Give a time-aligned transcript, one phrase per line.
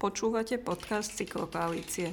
[0.00, 2.08] Počúvate podcast Cyklokoalície.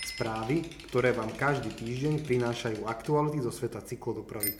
[0.00, 4.56] Správy, ktoré vám každý týždeň prinášajú aktuality zo sveta cyklodopravy.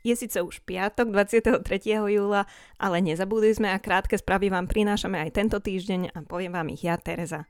[0.00, 1.68] Je síce už piatok 23.
[2.08, 2.48] júla,
[2.80, 6.88] ale nezabudli sme a krátke správy vám prinášame aj tento týždeň a poviem vám ich
[6.88, 7.44] ja, Tereza.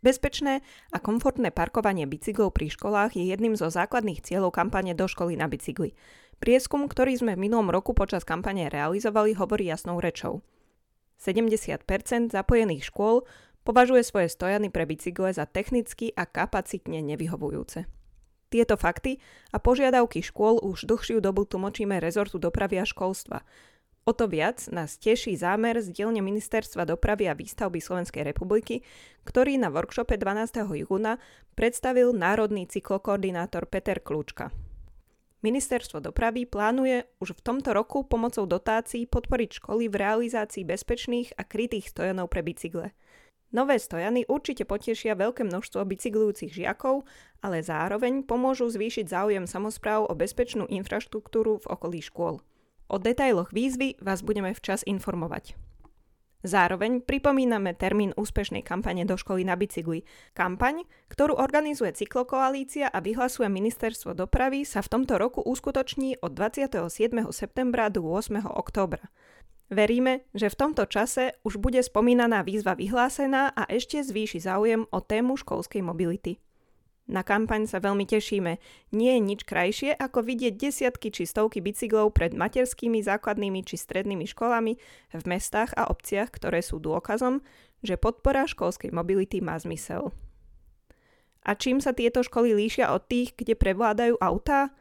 [0.00, 5.36] Bezpečné a komfortné parkovanie bicyklov pri školách je jedným zo základných cieľov kampane Do školy
[5.36, 5.92] na bicykli.
[6.40, 10.40] Prieskum, ktorý sme v minulom roku počas kampane realizovali, hovorí jasnou rečou.
[11.22, 13.22] 70% zapojených škôl
[13.62, 17.86] považuje svoje stojany pre bicykle za technicky a kapacitne nevyhovujúce.
[18.50, 19.22] Tieto fakty
[19.54, 23.46] a požiadavky škôl už dlhšiu dobu tlmočíme rezortu dopravy a školstva.
[24.02, 28.82] O to viac nás teší zámer z dielne Ministerstva dopravy a výstavby Slovenskej republiky,
[29.22, 30.58] ktorý na workshope 12.
[30.84, 31.22] júna
[31.54, 34.50] predstavil národný cyklokoordinátor Peter Kľúčka.
[35.42, 41.42] Ministerstvo dopravy plánuje už v tomto roku pomocou dotácií podporiť školy v realizácii bezpečných a
[41.42, 42.94] krytých stojanov pre bicykle.
[43.50, 47.04] Nové stojany určite potešia veľké množstvo bicyklujúcich žiakov,
[47.42, 52.38] ale zároveň pomôžu zvýšiť záujem samozpráv o bezpečnú infraštruktúru v okolí škôl.
[52.86, 55.58] O detailoch výzvy vás budeme včas informovať.
[56.42, 60.02] Zároveň pripomíname termín úspešnej kampane do školy na bicykli.
[60.34, 67.30] Kampaň, ktorú organizuje Cyklokoalícia a vyhlasuje Ministerstvo dopravy, sa v tomto roku uskutoční od 27.
[67.30, 68.42] septembra do 8.
[68.42, 69.06] októbra.
[69.72, 74.98] Veríme, že v tomto čase už bude spomínaná výzva vyhlásená a ešte zvýši záujem o
[75.00, 76.36] tému školskej mobility.
[77.12, 78.56] Na kampaň sa veľmi tešíme.
[78.96, 84.24] Nie je nič krajšie, ako vidieť desiatky či stovky bicyklov pred materskými, základnými či strednými
[84.24, 84.80] školami
[85.12, 87.44] v mestách a obciach, ktoré sú dôkazom,
[87.84, 90.08] že podpora školskej mobility má zmysel.
[91.44, 94.72] A čím sa tieto školy líšia od tých, kde prevládajú autá?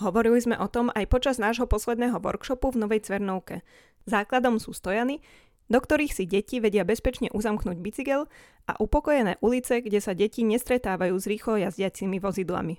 [0.00, 3.60] Hovorili sme o tom aj počas nášho posledného workshopu v Novej Cvernovke.
[4.08, 5.20] Základom sú stojany,
[5.68, 8.28] do ktorých si deti vedia bezpečne uzamknúť bicykel
[8.68, 12.76] a upokojené ulice, kde sa deti nestretávajú s rýchlo jazdiacimi vozidlami.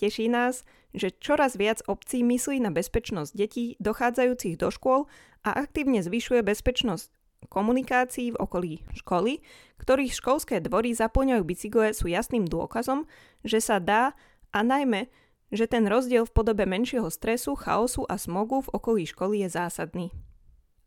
[0.00, 0.64] Teší nás,
[0.96, 5.06] že čoraz viac obcí myslí na bezpečnosť detí dochádzajúcich do škôl
[5.44, 7.12] a aktívne zvyšuje bezpečnosť
[7.52, 9.44] komunikácií v okolí školy,
[9.80, 13.08] ktorých školské dvory zaplňajú bicykle sú jasným dôkazom,
[13.44, 14.12] že sa dá
[14.52, 15.08] a najmä,
[15.52, 20.08] že ten rozdiel v podobe menšieho stresu, chaosu a smogu v okolí školy je zásadný.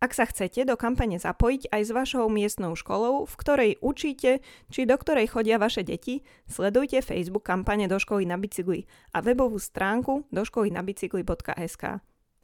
[0.03, 4.84] Ak sa chcete do kampane zapojiť aj s vašou miestnou školou, v ktorej učíte, či
[4.84, 8.84] do ktorej chodia vaše deti, sledujte Facebook kampane do školy na bicykli
[9.16, 12.03] a webovú stránku doškolynabicykli.sk.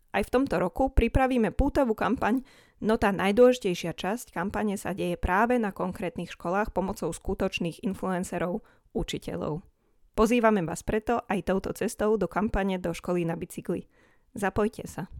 [0.09, 2.47] Aj v tomto roku pripravíme pútovú kampaň,
[2.79, 8.63] no tá najdôležitejšia časť kampane sa deje práve na konkrétnych školách pomocou skutočných influencerov,
[8.95, 9.67] učiteľov.
[10.15, 13.83] Pozývame vás preto aj touto cestou do kampane do školy na bicykli.
[14.31, 15.11] Zapojte sa.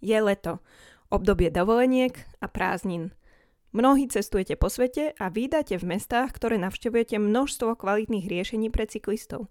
[0.00, 0.64] Je leto,
[1.12, 3.12] obdobie dovoleniek a prázdnin.
[3.70, 9.46] Mnohí cestujete po svete a vydáte v mestách, ktoré navštevujete množstvo kvalitných riešení pre cyklistov.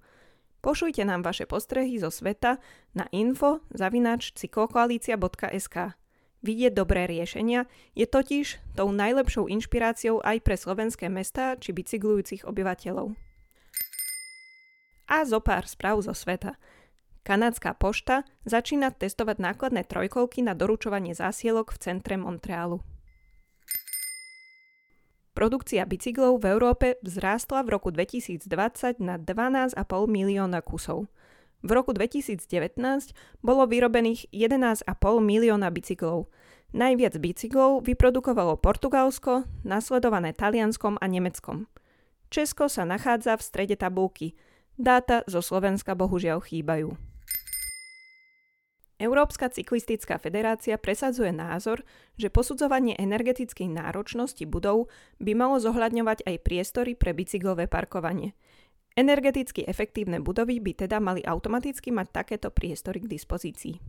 [0.59, 2.59] Pošujte nám vaše postrehy zo sveta
[2.91, 5.95] na info zavinač cyklokoalícia.sk.
[6.43, 7.63] Vidieť dobré riešenia
[7.95, 13.15] je totiž tou najlepšou inšpiráciou aj pre slovenské mestá či bicyklujúcich obyvateľov.
[15.09, 16.57] A zo pár správ zo sveta–
[17.29, 22.81] Kanadská pošta začína testovať nákladné trojkolky na doručovanie zásielok v centre Montrealu.
[25.37, 28.49] Produkcia bicyklov v Európe vzrástla v roku 2020
[28.97, 29.77] na 12,5
[30.09, 31.05] milióna kusov.
[31.61, 32.41] V roku 2019
[33.45, 34.89] bolo vyrobených 11,5
[35.21, 36.33] milióna bicyklov.
[36.73, 41.69] Najviac bicyklov vyprodukovalo Portugalsko, nasledované Talianskom a Nemeckom.
[42.33, 44.33] Česko sa nachádza v strede tabulky.
[44.81, 47.08] Dáta zo Slovenska bohužiaľ chýbajú.
[48.99, 51.87] Európska cyklistická federácia presadzuje názor,
[52.19, 54.91] že posudzovanie energetickej náročnosti budov
[55.23, 58.35] by malo zohľadňovať aj priestory pre bicyklové parkovanie.
[58.99, 63.79] Energeticky efektívne budovy by teda mali automaticky mať takéto priestory k dispozícii.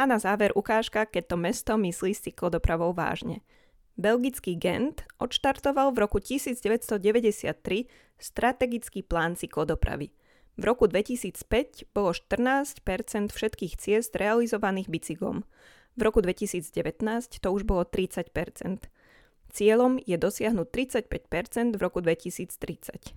[0.00, 3.44] A na záver ukážka, keď to mesto myslí s cyklodopravou vážne.
[4.00, 6.96] Belgický Gent odštartoval v roku 1993
[8.16, 10.08] strategický plán cyklodopravy–
[10.56, 12.82] v roku 2005 bolo 14%
[13.32, 15.48] všetkých ciest realizovaných bicyklom.
[15.96, 16.72] V roku 2019
[17.40, 18.32] to už bolo 30%
[19.52, 23.12] Cieľom je dosiahnuť 35% v roku 2030.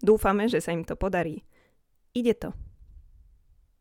[0.00, 1.44] Dúfame, že sa im to podarí.
[2.16, 2.50] Ide to.